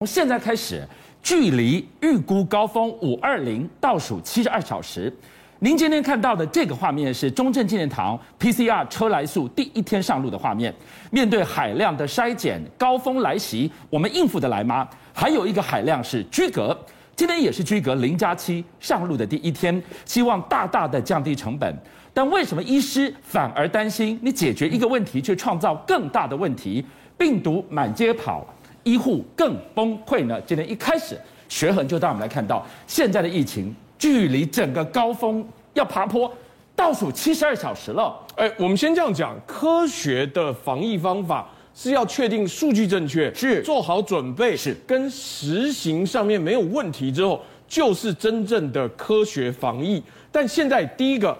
[0.00, 0.86] 从现在开始，
[1.20, 5.12] 距离预估高峰五二零倒数七十二小时。
[5.58, 10.72] 您今天看到的这个画面是中正纪念堂 PCR 车来速第一天上路的画面。
[11.10, 14.88] 面对海量的筛检，高峰来袭，我们应付得来吗？
[15.12, 16.78] 还有一个海量是居隔，
[17.16, 21.76] 今天也是居隔零加七上路的第一天，希望大大的降低成本。
[22.14, 26.86] 但为什么医师反而担心你解决一个问题，却创造更大的问题？
[27.16, 28.46] 病毒满街跑。
[28.88, 30.40] 医护更崩溃呢？
[30.46, 31.14] 今天一开始，
[31.46, 36.32] 学恒就带我们来看到现在的疫情距离整个高峰要爬坡
[36.74, 38.18] 倒数七十二小时了。
[38.36, 50.02] 哎，我们先这样讲，科学的防疫方法是要确定数据正确，是做好准备，是跟实行上面没有问题之后，就是真正的科学防疫。
[50.32, 51.36] 但现在第一个，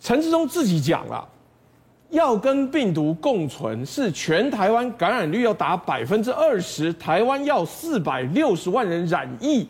[0.00, 1.24] 陈志忠自己讲了。
[2.10, 9.66] 要跟病毒共存，是全台湾感染率要达百分之二十，台湾要四百六十万人染疫，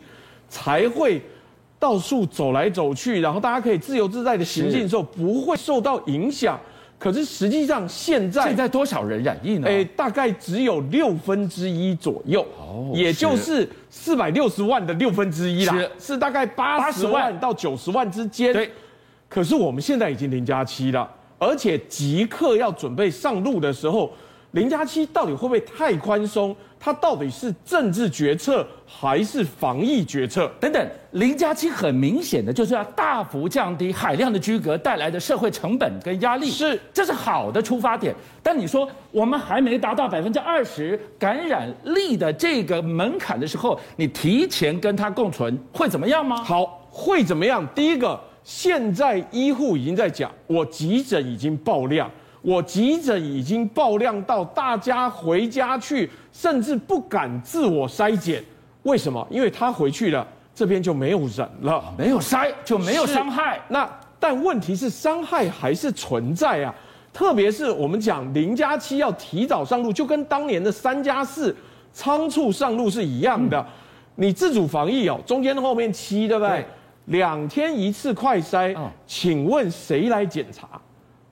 [0.47, 1.21] 才会
[1.77, 6.57] 到处走来走去，然后大家可以自由自在的行进的时候，不会受到影响。
[6.97, 9.67] 可是实际上现在现在多少人染疫呢？
[9.67, 18.51] 诶，大概只有六分之一左右，哦，也就是四百六十万的六分之一啦，是，是大概八十万到九十万之间。
[18.51, 18.69] 对，
[19.29, 21.09] 可是我们现在已经零加七了。
[21.39, 24.11] 而且即刻要准备上路的时候，
[24.51, 26.55] 零加七到底会不会太宽松？
[26.81, 30.49] 它到底是政治决策还是防疫决策？
[30.61, 38.15] 等等，零加七很明显的就是要大幅降低海量的居隔带来的社会成本跟压力，是，这是好的出发点。
[38.41, 46.37] 但你说我们还没达到百分之二十感染力的这个门槛的时候，你提前跟它共存会怎么样吗？
[46.37, 47.67] 好，会怎么样？
[47.75, 48.19] 第一个。
[48.49, 52.09] 现在医护已经在讲，我急诊已经爆量，
[52.41, 58.43] 我急诊已经爆量到大家回家去，甚至不敢自我筛检。
[58.81, 59.25] 为什么？
[59.29, 63.61] 因为他回去了，这边就没有人了，没有筛就没有伤害。
[63.67, 63.87] 那
[64.19, 66.73] 但问题是伤害还是存在啊，
[67.13, 71.55] 特别是我们讲零加七要提早上路，就跟当年的三加四
[71.93, 73.63] 仓促上路是一样的。
[74.15, 76.65] 你自主防疫哦，中间后面七，对不对？
[77.09, 78.75] 两天一次快筛，
[79.07, 80.67] 请问谁来检查？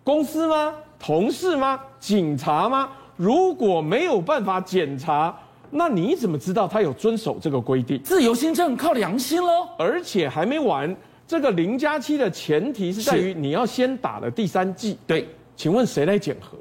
[0.04, 0.74] 公司吗？
[0.98, 1.80] 同事吗？
[2.00, 2.90] 警察吗？
[3.16, 5.36] 如果没有办法检查，
[5.70, 8.02] 那你怎么知道他有遵守这个规定？
[8.02, 9.68] 自由新政靠良心喽。
[9.78, 10.96] 而且还没完，
[11.28, 14.98] 这个零加七的前提是在于你要先打了第三剂。
[15.06, 16.58] 对，请问谁来检核？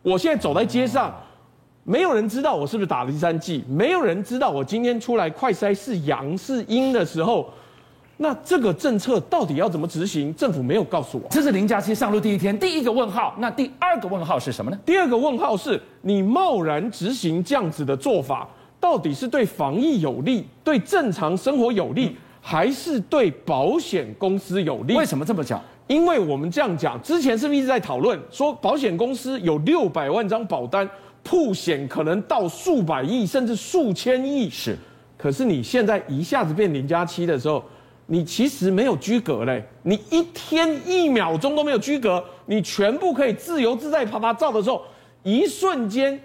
[0.00, 1.14] 我现在走在街上，
[1.82, 7.50] 没有人知道我是不是打了第三剂，没有人知道我今天出来快筛是阳是阴的时候。
[8.16, 10.32] 那这个政策到底要怎么执行？
[10.36, 11.26] 政府没有告诉我。
[11.30, 13.34] 这是零加七上路第一天，第一个问号。
[13.38, 14.78] 那第二个问号是什么呢？
[14.86, 18.48] 第二个问号是你贸然执行这样子的做法，
[18.78, 24.94] 到底是对防疫有利、对正常生活有利，还是对保险公司有利？
[24.94, 25.60] 为什么这么讲？
[25.88, 30.88] 因为我们这样讲，之前是不是一直在讨论说，保险公司有六百万张保单，
[31.24, 34.48] 曝险可能到数百亿甚至数千亿？
[34.48, 34.78] 是。
[35.18, 37.60] 可是你现在一下子变零加七的时候。
[38.06, 44.82] 你其实没有居隔嘞，你一天一秒钟都没有居隔，你全部可以自由自在啪啪照的时候，
[45.22, 46.20] 一瞬间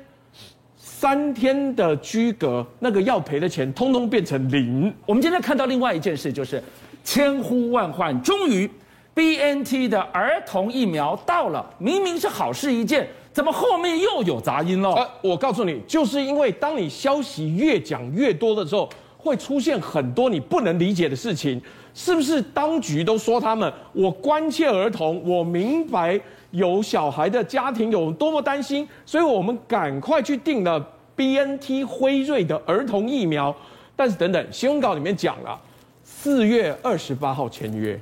[0.76, 4.94] 三天的居隔，那个要赔的钱通通变成零。
[5.06, 6.62] 我们今天看到另外一件事，就是
[7.02, 8.70] 千呼万唤，终于
[9.14, 15.10] BNT 的儿童疫苗到了，明明是好事一件，怎么后面又有杂音了？
[15.22, 18.90] 我告诉你，就是因为当你消息越讲越多的时候。
[19.22, 21.62] 会出现很多你不能理解的事情，
[21.94, 22.42] 是不是？
[22.42, 26.20] 当局都说他们，我关切儿童，我明白
[26.52, 30.80] 有小孩的家庭有多么担心，所以我们赶快去订了
[31.18, 33.54] BNT 辉瑞的儿童疫苗。
[33.94, 35.60] 但是等等，新闻稿里面讲了，
[36.06, 38.00] 四月二十八号签约。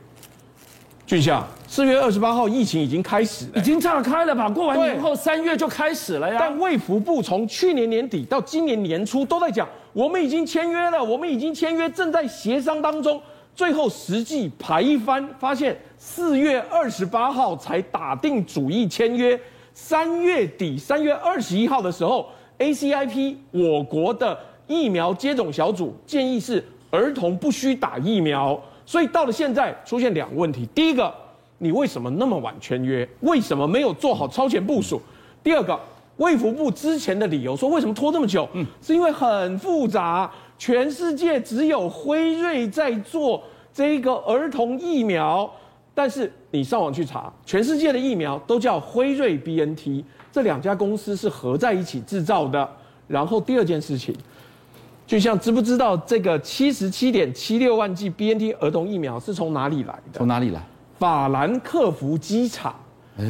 [1.08, 4.50] 俊相，四月二十八号疫情已经开始了，已经炸开了吧？
[4.50, 6.36] 过完年后三月就开始了呀。
[6.38, 9.66] 但卫福部从去年年底到今年年初都在讲，
[9.98, 13.20] 我们已经签约了，我们已经签约，正在协商当中。
[13.56, 19.40] 最后实际排一番，发现四月二十八号才打定主意签约。
[19.74, 22.30] 三月底，三月二十一号的时候
[22.60, 28.62] ，ACIP 我国的疫苗接种小组建议是儿童不需打疫苗。
[28.86, 31.12] 所以到了现在，出现两个问题：第一个，
[31.58, 33.10] 你为什么那么晚签约？
[33.22, 35.02] 为什么没有做好超前部署？
[35.44, 35.80] 第二个，
[36.18, 38.48] 卫福部之前的理由说为什么拖这么久？
[38.54, 43.44] 嗯，是因为很复杂，全世界只有辉瑞在做
[43.74, 45.50] 这个儿童疫苗，
[45.94, 52.70] 但是你上网去查，全世界的疫苗都叫辉瑞 BNT，这两家公司是合在一起制造的。
[53.08, 54.16] 然后第二件事情。
[55.06, 60.18] 就像知不知道这个七十七点七六万剂 BNT 儿童疫苗是从哪里来的？
[60.18, 60.62] 从哪里来？
[61.00, 62.76] 法兰克福机场。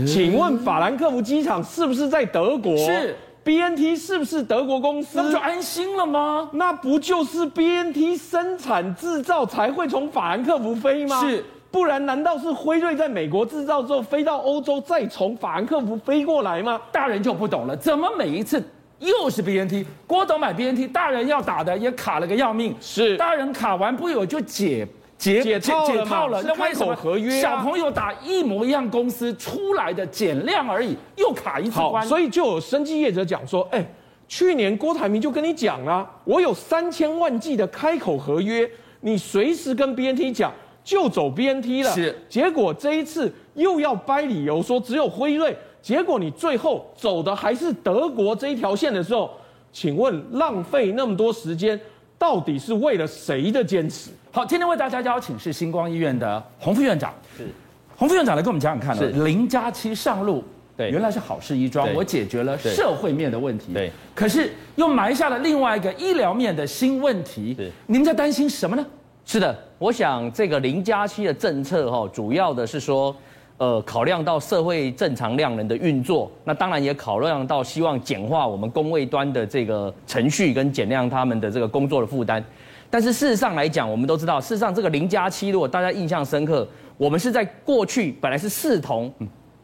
[0.06, 2.75] 请问法兰克福机场是不是在德国？
[2.78, 3.16] 是。
[3.44, 5.18] BNT 是不是德国公司？
[5.18, 6.50] 那不就安心了吗？
[6.51, 11.22] 那不就是 BNT 生产制造才会从法兰克福飞吗？
[11.22, 11.45] 是。
[11.72, 16.81] 不然难道是辉瑞在美国制造之后飞到欧洲，再从法兰克福飞过来吗？
[16.92, 18.62] 大人就不懂了，怎么每一次
[19.00, 19.86] 又是 BNT？
[20.06, 22.75] 郭董买 BNT，大人要打的也卡了个要命。
[22.81, 23.16] 是。
[23.16, 24.86] 大人卡完不有就解。
[25.18, 32.04] 解解套了，解套了，那为什么合约小朋友打一模一样公司出来的减量而已，又卡一次关？
[32.04, 33.84] 好，所以就有生计业者讲说，哎，
[34.28, 38.69] 去年郭台铭就跟你讲了，我有三千万剂的开口合约，
[39.02, 40.54] 你随时跟 BNT 讲，
[40.84, 41.92] 就走 BNT 了。
[41.92, 49.31] 是，结果这一次又要掰理由说只有辉瑞，结果你最后走的还是德国这一条线的时候，
[49.72, 51.80] 请问浪费那么多时间，
[52.18, 54.10] 到底是为了谁的坚持？
[54.31, 57.14] 好，今天为大家邀请是星光医院的洪副院长。
[57.38, 57.48] 是，
[57.96, 60.44] 洪副院长来跟我们讲讲看是零加七上路，
[60.75, 67.56] 对，原来是好事一桩，我解决了社会面的问题，对，可是又埋下了另外一个医疗面的新问题。
[67.58, 68.86] 是，您在担心什么呢？
[69.25, 73.16] 是的，我想这个零加七的政策哈，主要的是说，
[73.57, 82.44] 呃，考量到社会正常量能的运作，那当然也考量到希望简化我们工位端的这个程序跟减量他们的这个工作的负担。
[82.89, 86.68] 但是事实上来讲，我们都知道，事实上这个零加七，如果大家印象深刻，
[86.98, 89.12] 我们是在过去本来是四同，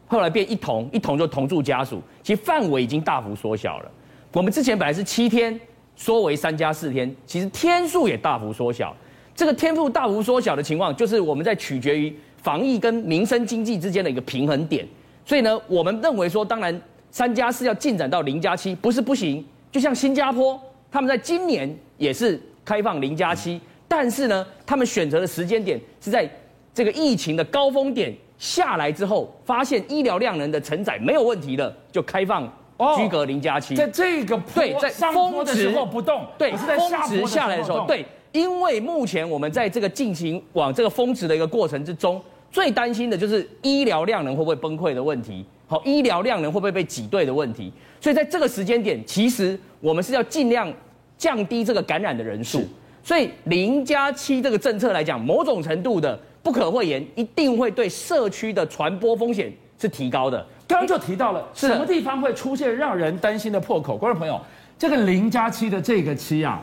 [0.08, 3.90] 后来变一同，一同就同住家属，其实范围已经大幅缩小了。
[4.32, 5.58] 我们之前本来是七天，
[5.94, 8.92] 缩为三加四天，其实天数也大幅缩小。
[9.34, 14.86] 这个天赋大幅缩小的情况，就是我们在取决于防疫跟民生经济之间的一个平衡点。
[15.24, 20.60] 所以呢，我们认为说，当然三加四要进展到零加七不是不行，就像新加坡，
[20.90, 22.40] 他们在今年也是。
[22.66, 26.26] 开放零加七，但是呢，他们选择的时间点是在
[26.72, 32.50] 这个疫情的高峰点下来之后，发现医疗量能的承载没有问题了，就开放
[32.96, 33.76] 居隔零加七。
[33.76, 42.20] 在这个对，在峰值不动，对，是在峰值下来的时候，对，因为目前我们在这个进行往这个峰值的一个过程之中，
[42.50, 47.72] 最担心的就是医疗量能会不会崩溃的问题，好，医疗量能会不会被挤兑的问题。
[48.00, 50.70] 所以在这个时间点，其实我们是要尽量。
[51.16, 52.60] 降低这个感染的人数，
[53.02, 60.44] 所以零加七这个政策来讲，某种程度的不可讳言，一定会对社区的传播风险是提高的。
[60.66, 63.96] 刚刚就提到了什么地方会出现让人担心的破口？
[63.96, 64.38] 观众朋友，
[64.76, 66.60] 这个零加七的这个七啊，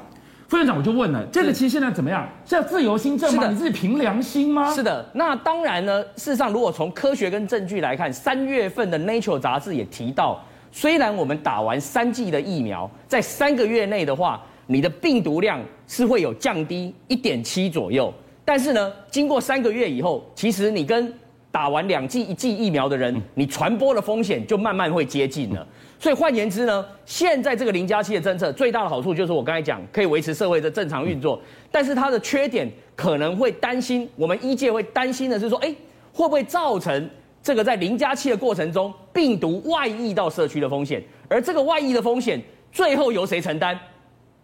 [0.52, 2.28] 副院长我就问了，这个其实现在怎么样？
[2.46, 3.48] 是要自由心证吗？
[3.48, 4.70] 你自己凭良心吗？
[4.76, 6.04] 是的，那当然呢。
[6.18, 10.44] 事实上，如果从科学跟证据来看，三月份的 Nature 杂志也提到。
[10.70, 15.58] 虽然我们打完三剂的疫苗，在三个月内的话，你的病毒量
[15.88, 18.14] 是会有降低一点七左右，
[18.44, 21.14] 但是呢，经过三个月以后，其实你跟
[21.50, 25.66] 打完两剂一剂疫苗的人，你传播的风险就慢慢会接近了。
[26.02, 31.40] 所以换言之呢，现在这个零加七的政策最大的好处就是我刚才讲，可以维持社会的正常运作，
[31.72, 35.68] 但是它的缺点可能会担心，我们医界会担心的是说，哎，
[36.12, 37.08] 会不会造成？
[37.44, 43.80] 这个在零加七的过程中，病毒外溢到社区的风险，而这个外溢的风险，最后由谁承担？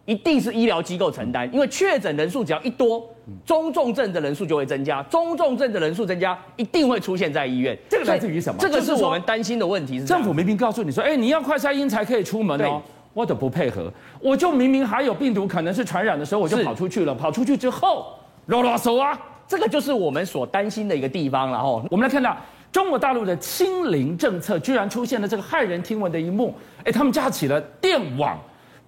[0.08, 3.06] 一定是医疗机构承担，因为确诊人数只要一多，
[3.44, 7.78] 中重症的人数就会增加，中重症的人数增加，一定会出现在医院。
[7.90, 8.58] 这个来自于什么？
[8.58, 10.00] 这个是我们担心的问题。
[10.00, 12.80] 是政府明明告诉你说，哎，你要快筛阴才可以出门哦，
[13.12, 18.06] 我都不配合，我就明明还有病毒可能是传染的时候，我就跑出去了，跑出去之后，
[18.46, 21.50] 啰啰嗦啊，这个就是我们所担心的一个地方。
[21.50, 22.34] 然后我们来看到。
[22.70, 28.38] 中国大陆的清零政策居然出现了这个骇人听闻的一幕，哎，他们架起了电网，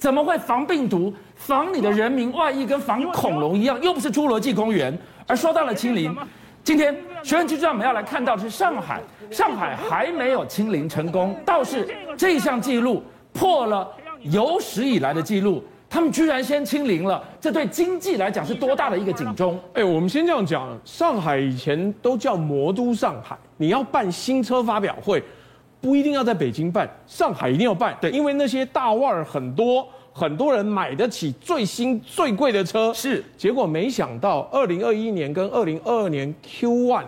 [0.01, 3.79] 怎么会防病毒、防你的人民外溢，跟防恐龙一样？
[3.83, 4.99] 又不是侏罗纪公园。
[5.27, 6.17] 而说到了清零，
[6.65, 13.03] 今天学人记者们要来看到的是上海，上海还没有清零成功，倒是这项记录
[13.35, 13.87] 破了
[14.23, 15.63] 有史以来的记录。
[15.91, 19.61] 他们居然先清零了，这对经济来讲是多大的一个警钟？
[19.75, 25.23] 哎，我们先这样讲，上海以前都叫魔都上海，你要办新车发表会，
[25.81, 27.97] 不一定要在北京办，上海一定要办。
[28.01, 32.93] 对，因为那些大腕儿很多，很多人买得起最新最贵的车。
[32.95, 37.05] 是，结果没想到，二零二一年跟二零二二年 Q one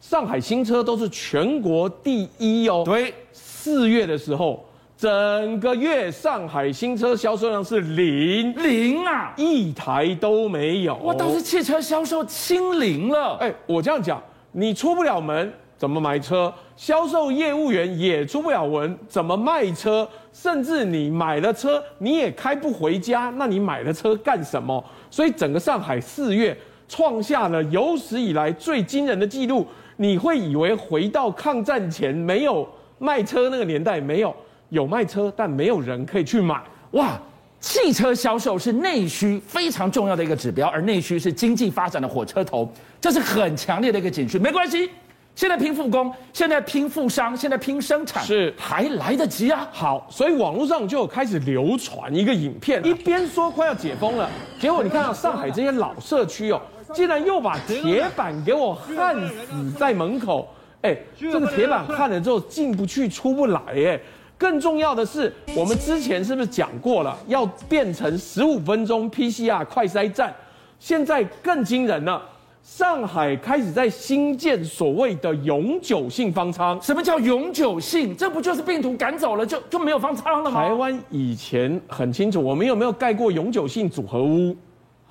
[0.00, 2.82] 上海新车都是全国第一哦。
[2.84, 4.64] 对，四月的时候。
[4.96, 10.94] 整个月上海新车销售量是零零啊，一台都没有。
[10.98, 13.36] 哇，倒是汽车销售清零了。
[13.40, 16.50] 哎，我这样讲，你出不了门怎么买车？
[16.76, 20.08] 销售业务员也出不了文，怎么卖车？
[20.32, 24.84] 甚至你买了车，你也开不回家，那你买了车干什么？
[25.10, 26.56] 所以整个上海四月
[26.88, 29.66] 创下了有史以来最惊人的记录。
[29.96, 34.34] 你会以为回到抗战前没有卖车那个年代，没有，
[34.70, 36.60] 有卖车，但没有人可以去买。
[36.90, 37.16] 哇，
[37.60, 42.68] 汽车销售是内需非常重要的一个指标，而内需是经济发展的火车头，
[43.00, 44.42] 这是很强烈的一个警讯。
[44.42, 44.90] 没关系。
[45.34, 49.66] 现在拼复工，现在拼富商，现在拼生产，是还来得及啊！
[49.72, 56.60] 好，所以网络上就开始流传一个影片，一边说快要解封了，结果你看到上海这些老社区哦，
[56.94, 60.48] 竟然又把铁板给我焊死在门口，
[60.82, 64.00] 哎，这个铁板焊了之后进不去出不来，哎，
[64.38, 70.32] 更重要的是，我们之前是不是讲过了，要变成十五分钟 PCR 快筛站，
[70.78, 72.22] 现在更惊人了。
[72.64, 76.80] 上海开始在新建所谓的永久性方舱。
[76.80, 78.16] 什么叫永久性？
[78.16, 80.62] 这不就是病毒赶走了就就没有方舱了吗？
[80.62, 84.56] 台湾以前很清楚，我们有没有盖过永久性组合屋？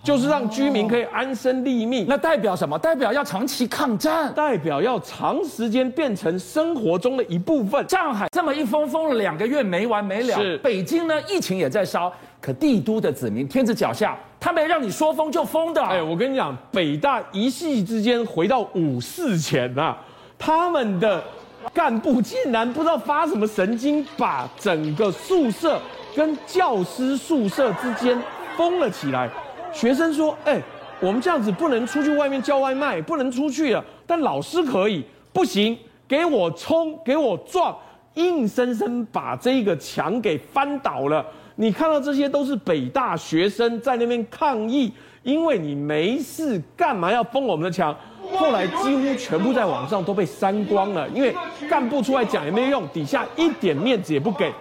[0.03, 2.05] 就是让居民可以安身立命。
[2.07, 2.77] 那代表什么？
[2.77, 7.87] 代表要长期抗战，代表要长时间变成生活中的一部分。
[7.87, 10.35] 上海这么一封封了两个月没完没了。
[10.35, 10.57] 是。
[10.57, 12.11] 北京呢，疫情也在烧。
[12.41, 15.81] 可帝都的子民，天子脚下，他没让你说封就封的。
[15.81, 19.97] 哎，我跟你讲，北大一夕之间回到五四前啊，
[20.37, 21.23] 他们的
[21.73, 25.79] 干部竟然不知道发什么神经，把整个宿舍
[26.13, 28.21] 跟教师宿舍之间
[28.57, 29.29] 封了起来。
[29.73, 30.61] 学生说：“哎，
[30.99, 33.83] 我们这样子不能出去外面叫外卖，不能出去了。
[34.05, 35.03] 但老师可以，
[35.33, 35.77] 不行，
[36.07, 37.75] 给我冲，给我撞，
[38.13, 41.25] 硬生生把这个墙给翻倒了。”
[41.55, 47.95] 你看到这些都是北大学生在那边抗议，因为你没事干嘛要封我们的墙？
[48.31, 51.35] 后来几乎全部在网上都被删光了，因为
[51.69, 54.51] 干部出来讲也没用，底下一点面子也不给。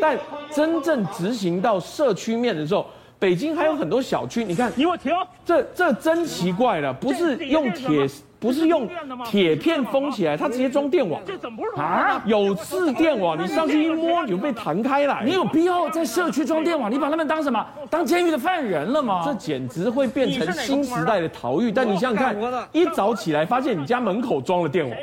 [0.00, 0.16] 但
[0.50, 2.86] 真正执行到社区面的时候，
[3.18, 5.12] 北京还有很多小区，你看，你给我停！
[5.44, 8.08] 这这真奇怪了，不是用铁。
[8.40, 8.88] 不是用
[9.26, 11.20] 铁片封起来，它直接装电网。
[11.26, 12.22] 这怎么不是啊？
[12.24, 15.18] 有次电网，你上去一摸，你就被弹开了。
[15.24, 16.88] 你有必要在社区装电网？
[16.88, 17.66] 你把他们当什么？
[17.90, 19.22] 当监狱的犯人了吗？
[19.24, 21.72] 这简直会变成新时代的逃狱。
[21.72, 24.96] 但你想想看，一早起来发现你家门口装了电网，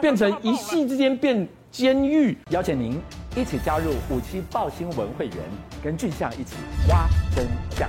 [0.00, 2.36] 变成一夕之间变监狱。
[2.50, 3.00] 邀请您
[3.36, 5.36] 一起加入五七报新闻会员，
[5.82, 6.56] 跟俊相一起
[6.88, 7.88] 挖真相。